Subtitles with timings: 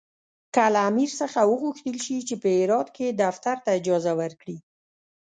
[0.53, 4.57] که له امیر څخه وغوښتل شي چې په هرات کې دفتر ته اجازه ورکړي.